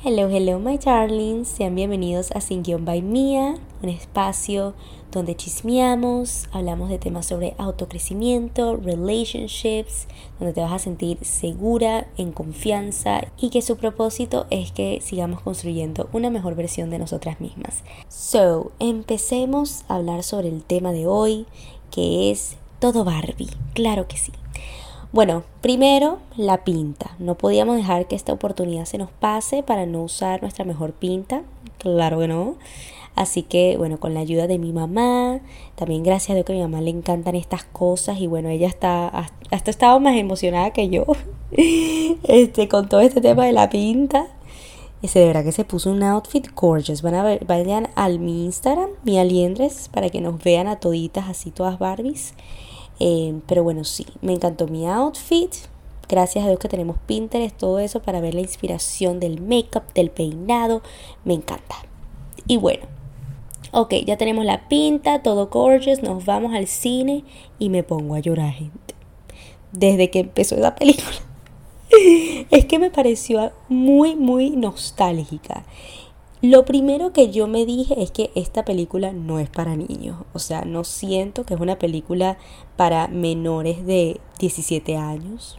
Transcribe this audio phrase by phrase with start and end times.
[0.00, 1.48] Hello, hello, my darlings.
[1.48, 4.74] Sean bienvenidos a Sin Guión by Mia, un espacio
[5.10, 10.06] donde chismeamos, hablamos de temas sobre autocrecimiento, relationships,
[10.38, 15.40] donde te vas a sentir segura, en confianza y que su propósito es que sigamos
[15.40, 17.82] construyendo una mejor versión de nosotras mismas.
[18.08, 21.44] So, empecemos a hablar sobre el tema de hoy,
[21.90, 23.50] que es todo Barbie.
[23.74, 24.30] Claro que sí.
[25.10, 27.12] Bueno, primero la pinta.
[27.18, 31.42] No podíamos dejar que esta oportunidad se nos pase para no usar nuestra mejor pinta.
[31.78, 32.56] Claro que no.
[33.14, 35.40] Así que bueno, con la ayuda de mi mamá,
[35.74, 38.68] también gracias a Dios que a mi mamá le encantan estas cosas y bueno, ella
[38.68, 39.08] está
[39.50, 41.04] hasta estaba más emocionada que yo.
[41.50, 44.26] Este con todo este tema de la pinta.
[45.00, 47.02] Ese de verdad que se puso un outfit gorgeous.
[47.02, 51.50] Van a vayan al mi Instagram, mi aliendres, para que nos vean a toditas así
[51.50, 52.34] todas Barbies.
[53.00, 55.54] Eh, pero bueno, sí, me encantó mi outfit.
[56.08, 60.10] Gracias a Dios que tenemos Pinterest, todo eso para ver la inspiración del make-up, del
[60.10, 60.82] peinado.
[61.24, 61.76] Me encanta.
[62.46, 62.86] Y bueno,
[63.72, 66.02] ok, ya tenemos la pinta, todo gorgeous.
[66.02, 67.24] Nos vamos al cine
[67.58, 68.94] y me pongo a llorar, gente.
[69.72, 71.16] Desde que empezó esa película.
[72.50, 75.64] es que me pareció muy, muy nostálgica.
[76.40, 80.22] Lo primero que yo me dije es que esta película no es para niños.
[80.34, 82.38] O sea, no siento que es una película
[82.76, 85.58] para menores de 17 años,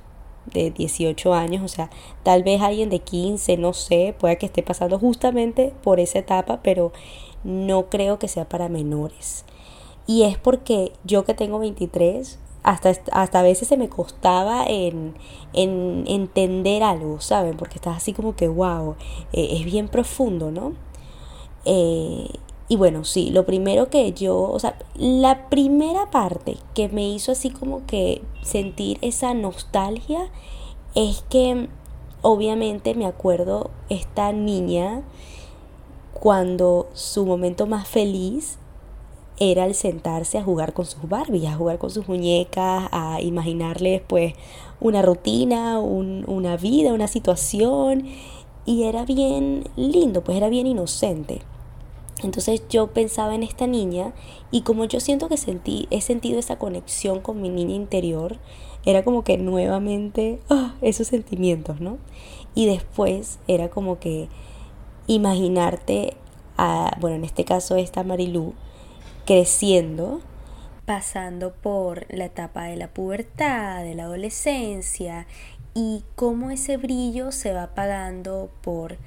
[0.54, 1.64] de 18 años.
[1.64, 1.90] O sea,
[2.24, 6.62] tal vez alguien de 15, no sé, pueda que esté pasando justamente por esa etapa,
[6.64, 6.94] pero
[7.44, 9.44] no creo que sea para menores.
[10.08, 15.16] Y es porque yo que tengo 23, hasta, hasta a veces se me costaba en,
[15.54, 17.58] en entender algo, ¿saben?
[17.58, 18.96] Porque estás así como que, wow,
[19.34, 20.74] eh, es bien profundo, ¿no?
[21.66, 22.28] Eh,
[22.68, 27.32] y bueno, sí, lo primero que yo, o sea, la primera parte que me hizo
[27.32, 30.30] así como que sentir esa nostalgia
[30.94, 31.68] es que
[32.22, 35.02] obviamente me acuerdo esta niña
[36.14, 38.59] cuando su momento más feliz
[39.40, 44.02] era el sentarse a jugar con sus Barbies, a jugar con sus muñecas, a imaginarles
[44.06, 44.34] pues
[44.80, 48.06] una rutina, una vida, una situación.
[48.66, 51.42] Y era bien lindo, pues era bien inocente.
[52.22, 54.14] Entonces yo pensaba en esta niña
[54.52, 58.38] y como yo siento que sentí, he sentido esa conexión con mi niña interior,
[58.86, 61.98] era como que nuevamente ah, esos sentimientos, ¿no?
[62.56, 64.28] Y después era como que
[65.08, 66.18] imaginarte
[66.58, 68.54] a, bueno, en este caso esta Marilú,
[69.30, 70.22] creciendo,
[70.88, 75.28] pasando por la etapa de la pubertad, de la adolescencia
[75.76, 78.98] y cómo ese brillo se va apagando por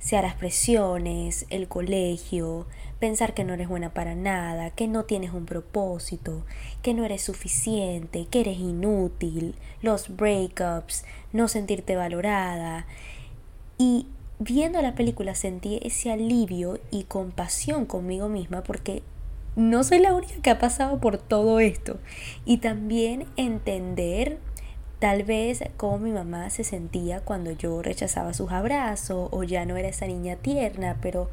[0.00, 2.66] sea las presiones, el colegio,
[2.98, 6.44] pensar que no eres buena para nada, que no tienes un propósito,
[6.82, 12.86] que no eres suficiente, que eres inútil, los breakups, no sentirte valorada.
[13.78, 14.08] Y
[14.40, 19.04] viendo la película sentí ese alivio y compasión conmigo misma porque
[19.56, 21.98] no soy la única que ha pasado por todo esto.
[22.44, 24.38] Y también entender
[24.98, 29.76] tal vez cómo mi mamá se sentía cuando yo rechazaba sus abrazos o ya no
[29.76, 31.30] era esa niña tierna, pero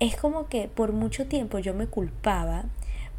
[0.00, 2.64] es como que por mucho tiempo yo me culpaba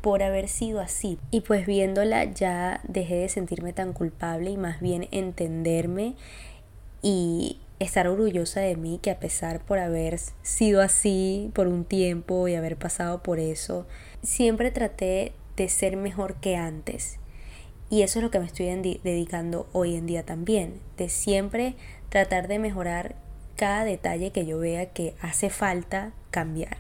[0.02, 1.18] por haber sido así.
[1.32, 6.16] Y pues viéndola ya dejé de sentirme tan culpable y más bien entenderme
[7.02, 12.48] y estar orgullosa de mí que a pesar por haber sido así por un tiempo
[12.48, 13.86] y haber pasado por eso,
[14.24, 17.20] siempre traté de ser mejor que antes.
[17.90, 18.66] Y eso es lo que me estoy
[19.04, 21.76] dedicando hoy en día también, de siempre
[22.10, 23.16] tratar de mejorar
[23.56, 26.78] cada detalle que yo vea que hace falta cambiar.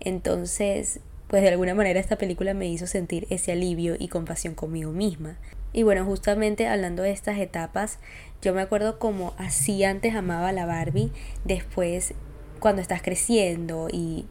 [0.00, 4.90] Entonces, pues de alguna manera esta película me hizo sentir ese alivio y compasión conmigo
[4.90, 5.38] misma.
[5.72, 8.00] Y bueno, justamente hablando de estas etapas,
[8.42, 11.12] yo me acuerdo como así antes amaba a la Barbie,
[11.44, 12.14] después
[12.58, 14.26] cuando estás creciendo y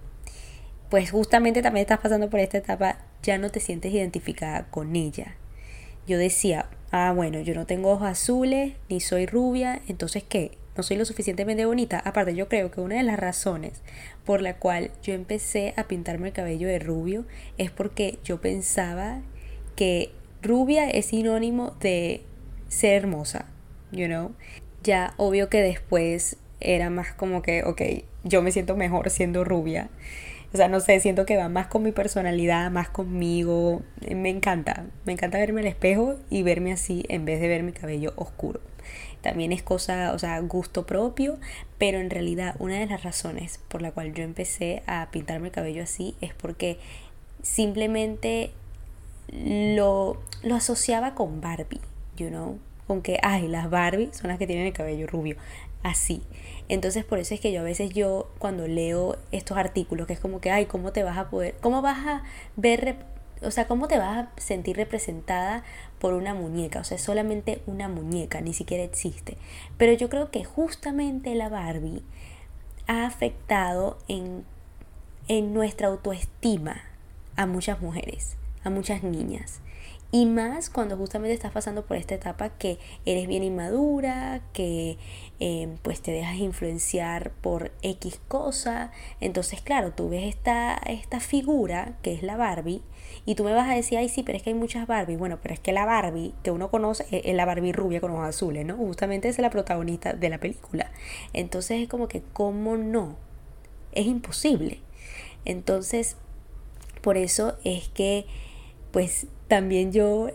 [0.89, 5.35] pues justamente también estás pasando por esta etapa, ya no te sientes identificada con ella.
[6.05, 10.58] Yo decía, ah, bueno, yo no tengo ojos azules, ni soy rubia, entonces ¿qué?
[10.79, 12.01] No soy lo suficientemente bonita.
[12.05, 13.81] Aparte, yo creo que una de las razones
[14.23, 17.25] por la cual yo empecé a pintarme el cabello de rubio
[17.57, 19.19] es porque yo pensaba
[19.75, 22.21] que rubia es sinónimo de
[22.69, 23.47] ser hermosa,
[23.91, 24.31] you know.
[24.81, 27.81] Ya obvio que después era más como que, ok,
[28.23, 29.89] yo me siento mejor siendo rubia.
[30.53, 33.81] O sea, no sé, siento que va más con mi personalidad, más conmigo.
[34.15, 37.73] Me encanta, me encanta verme al espejo y verme así en vez de ver mi
[37.73, 38.61] cabello oscuro.
[39.21, 41.37] También es cosa, o sea, gusto propio,
[41.77, 45.53] pero en realidad una de las razones por la cual yo empecé a pintarme el
[45.53, 46.77] cabello así es porque
[47.41, 48.51] simplemente
[49.31, 51.81] lo, lo asociaba con Barbie,
[52.17, 55.35] you know, con que, ay, las Barbie son las que tienen el cabello rubio,
[55.83, 56.21] así.
[56.67, 60.19] Entonces por eso es que yo a veces yo cuando leo estos artículos, que es
[60.19, 62.23] como que, ay, ¿cómo te vas a poder, cómo vas a
[62.55, 62.97] ver,
[63.41, 65.63] o sea, cómo te vas a sentir representada
[65.99, 66.79] por una muñeca?
[66.79, 69.37] O sea, es solamente una muñeca, ni siquiera existe.
[69.77, 72.03] Pero yo creo que justamente la Barbie
[72.87, 74.45] ha afectado en,
[75.27, 76.81] en nuestra autoestima
[77.35, 79.61] a muchas mujeres, a muchas niñas.
[80.11, 84.97] Y más cuando justamente estás pasando por esta etapa que eres bien inmadura, que
[85.39, 88.91] eh, pues te dejas influenciar por X cosa.
[89.21, 92.81] Entonces, claro, tú ves esta, esta figura que es la Barbie
[93.25, 95.15] y tú me vas a decir, ay, sí, pero es que hay muchas Barbie.
[95.15, 98.29] Bueno, pero es que la Barbie que uno conoce es la Barbie rubia con ojos
[98.29, 98.77] azules, ¿no?
[98.77, 100.91] Justamente es la protagonista de la película.
[101.33, 103.15] Entonces es como que, ¿cómo no?
[103.91, 104.79] Es imposible.
[105.45, 106.15] Entonces,
[107.01, 108.25] por eso es que,
[108.91, 110.29] pues también yo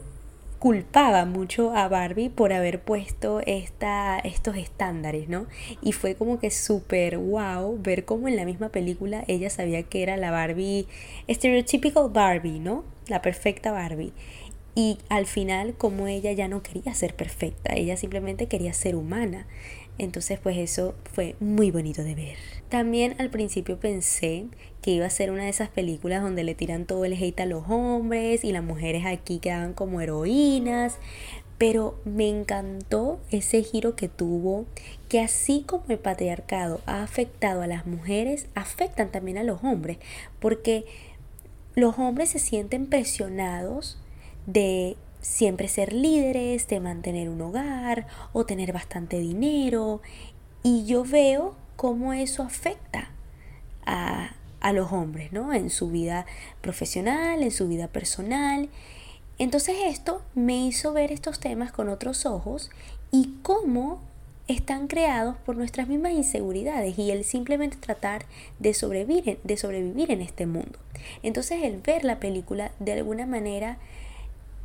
[0.59, 5.47] culpaba mucho a Barbie por haber puesto esta, estos estándares, ¿no?
[5.83, 10.03] Y fue como que súper wow ver cómo en la misma película ella sabía que
[10.03, 10.87] era la Barbie,
[11.29, 12.83] stereotypical Barbie, ¿no?
[13.09, 14.13] La perfecta Barbie.
[14.75, 19.47] Y al final como ella ya no quería ser perfecta, ella simplemente quería ser humana.
[19.99, 22.37] Entonces pues eso fue muy bonito de ver.
[22.69, 24.47] También al principio pensé
[24.83, 27.47] que iba a ser una de esas películas donde le tiran todo el hate a
[27.47, 30.99] los hombres y las mujeres aquí quedaban como heroínas.
[31.57, 34.67] Pero me encantó ese giro que tuvo,
[35.09, 39.99] que así como el patriarcado ha afectado a las mujeres, afectan también a los hombres,
[40.41, 40.85] porque
[41.77, 43.99] los hombres se sienten presionados
[44.47, 50.03] de siempre ser líderes, de mantener un hogar o tener bastante dinero.
[50.63, 53.11] Y yo veo cómo eso afecta
[53.87, 55.53] a, a los hombres, ¿no?
[55.53, 56.27] En su vida
[56.61, 58.69] profesional, en su vida personal.
[59.39, 62.71] Entonces esto me hizo ver estos temas con otros ojos
[63.11, 64.01] y cómo
[64.47, 68.27] están creados por nuestras mismas inseguridades y el simplemente tratar
[68.59, 70.79] de sobrevivir, de sobrevivir en este mundo.
[71.23, 73.79] Entonces el ver la película de alguna manera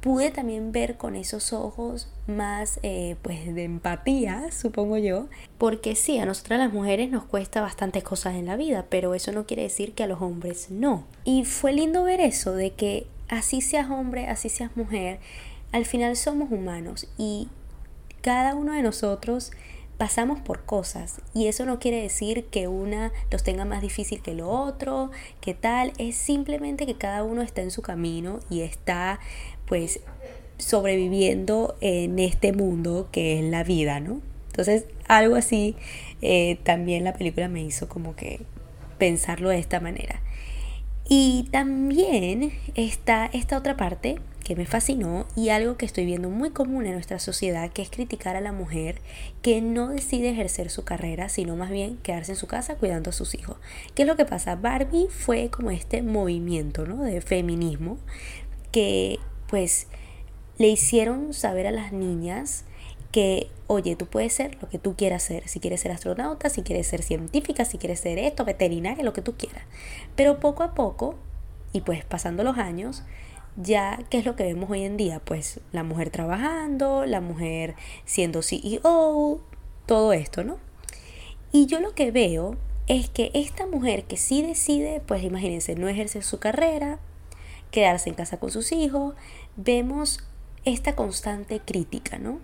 [0.02, 6.18] pude también ver con esos ojos más eh, pues de empatía, supongo yo, porque sí,
[6.20, 9.64] a nosotras las mujeres nos cuesta bastantes cosas en la vida, pero eso no quiere
[9.64, 11.06] decir que a los hombres no.
[11.24, 15.20] Y fue lindo ver eso, de que así seas hombre, así seas mujer,
[15.72, 17.48] al final somos humanos y
[18.22, 19.52] cada uno de nosotros
[20.00, 24.34] pasamos por cosas y eso no quiere decir que una los tenga más difícil que
[24.34, 25.12] lo otro,
[25.42, 29.20] que tal, es simplemente que cada uno está en su camino y está
[29.70, 30.02] pues
[30.58, 34.20] sobreviviendo en este mundo que es la vida, ¿no?
[34.48, 35.76] Entonces algo así
[36.22, 38.42] eh, también la película me hizo como que
[38.98, 40.22] pensarlo de esta manera.
[41.08, 46.52] Y también está esta otra parte que me fascinó y algo que estoy viendo muy
[46.52, 49.02] común en nuestra sociedad, que es criticar a la mujer
[49.42, 53.14] que no decide ejercer su carrera, sino más bien quedarse en su casa cuidando a
[53.14, 53.58] sus hijos.
[53.96, 54.56] ¿Qué es lo que pasa?
[54.56, 57.04] Barbie fue como este movimiento ¿no?
[57.04, 57.98] de feminismo
[58.72, 59.20] que
[59.50, 59.88] pues
[60.58, 62.66] le hicieron saber a las niñas
[63.12, 66.62] que, oye, tú puedes ser lo que tú quieras ser, si quieres ser astronauta, si
[66.62, 69.64] quieres ser científica, si quieres ser esto, veterinaria, lo que tú quieras.
[70.16, 71.16] Pero poco a poco,
[71.74, 73.04] y pues pasando los años,
[73.56, 75.22] ya, ¿qué es lo que vemos hoy en día?
[75.24, 77.76] Pues la mujer trabajando, la mujer
[78.06, 79.42] siendo CEO,
[79.86, 80.58] todo esto, ¿no?
[81.52, 82.58] Y yo lo que veo
[82.88, 87.00] es que esta mujer que sí decide, pues imagínense, no ejercer su carrera,
[87.72, 89.16] quedarse en casa con sus hijos,
[89.56, 90.24] vemos
[90.66, 92.40] esta constante crítica, ¿no?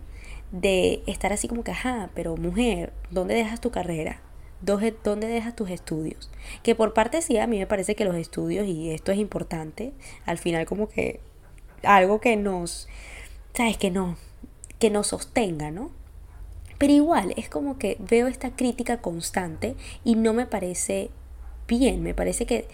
[0.51, 4.21] De estar así como que, ajá, pero mujer, ¿dónde dejas tu carrera?
[4.61, 6.31] ¿Dónde dejas tus estudios?
[6.63, 9.93] Que por parte sí, a mí me parece que los estudios, y esto es importante,
[10.25, 11.19] al final como que
[11.83, 12.87] algo que nos,
[13.53, 13.77] ¿sabes?
[13.77, 14.17] Que no,
[14.79, 15.91] que nos sostenga, ¿no?
[16.77, 21.09] Pero igual, es como que veo esta crítica constante y no me parece
[21.67, 22.67] bien, me parece que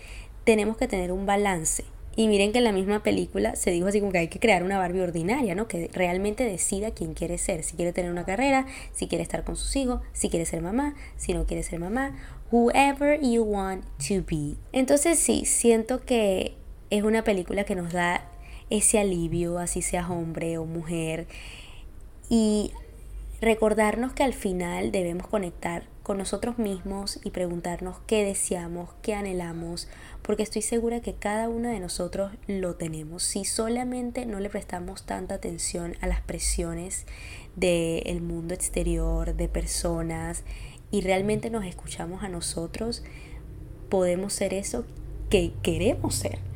[0.43, 1.83] tenemos que tener un balance
[2.21, 4.63] y miren que en la misma película se dijo así como que hay que crear
[4.63, 5.67] una Barbie ordinaria, ¿no?
[5.67, 9.55] Que realmente decida quién quiere ser, si quiere tener una carrera, si quiere estar con
[9.55, 12.15] sus hijos, si quiere ser mamá, si no quiere ser mamá,
[12.51, 14.55] whoever you want to be.
[14.71, 16.53] Entonces sí, siento que
[16.91, 18.29] es una película que nos da
[18.69, 21.25] ese alivio, así seas hombre o mujer,
[22.29, 22.69] y
[23.41, 25.85] recordarnos que al final debemos conectar
[26.17, 29.87] nosotros mismos y preguntarnos qué deseamos, qué anhelamos,
[30.21, 33.23] porque estoy segura que cada uno de nosotros lo tenemos.
[33.23, 37.05] Si solamente no le prestamos tanta atención a las presiones
[37.55, 40.43] del mundo exterior, de personas,
[40.91, 43.03] y realmente nos escuchamos a nosotros,
[43.89, 44.85] podemos ser eso
[45.29, 46.50] que queremos ser.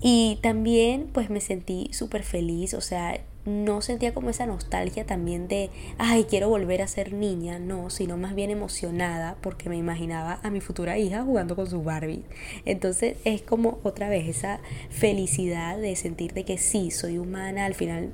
[0.00, 5.48] Y también pues me sentí súper feliz, o sea, no sentía como esa nostalgia también
[5.48, 10.38] de, ay, quiero volver a ser niña, no, sino más bien emocionada porque me imaginaba
[10.42, 12.24] a mi futura hija jugando con su Barbie.
[12.66, 17.74] Entonces es como otra vez esa felicidad de sentir de que sí, soy humana, al
[17.74, 18.10] final,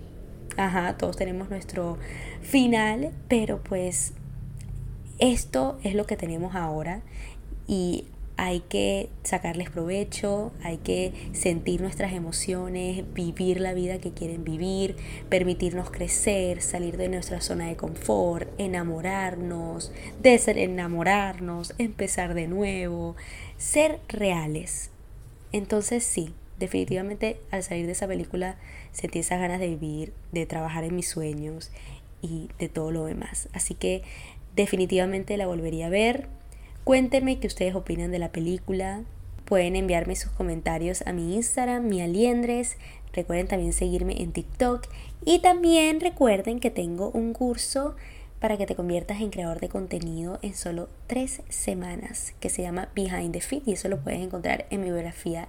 [0.57, 1.99] ajá, todos tenemos nuestro
[2.41, 4.13] final, pero pues
[5.19, 7.03] esto es lo que tenemos ahora
[7.67, 8.05] y
[8.37, 14.97] hay que sacarles provecho, hay que sentir nuestras emociones, vivir la vida que quieren vivir,
[15.29, 23.15] permitirnos crecer, salir de nuestra zona de confort, enamorarnos, desenamorarnos, empezar de nuevo,
[23.57, 24.91] ser reales.
[25.53, 28.57] Entonces sí, definitivamente al salir de esa película
[28.91, 31.71] sentí esas ganas de vivir, de trabajar en mis sueños
[32.21, 33.49] y de todo lo demás.
[33.53, 34.03] Así que
[34.57, 36.29] definitivamente la volvería a ver
[36.85, 39.05] Cuéntenme qué ustedes opinan de la película.
[39.47, 42.77] Pueden enviarme sus comentarios a mi Instagram, mi aliendres.
[43.15, 44.87] Recuerden también seguirme en TikTok.
[45.25, 47.97] Y también recuerden que tengo un curso
[48.39, 52.91] para que te conviertas en creador de contenido en solo tres semanas que se llama
[52.95, 55.49] Behind the Feed y eso lo puedes encontrar en mi biografía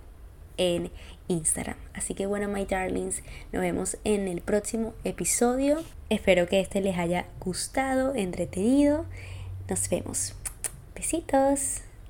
[0.56, 0.90] en
[1.28, 1.76] Instagram.
[1.94, 5.84] Así que bueno, my darlings, nos vemos en el próximo episodio.
[6.10, 9.06] Espero que este les haya gustado, entretenido.
[9.68, 10.36] Nos vemos.
[10.96, 11.85] Besitos.